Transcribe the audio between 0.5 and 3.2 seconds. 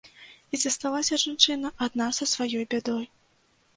І засталася жанчына адна са сваёй бядой.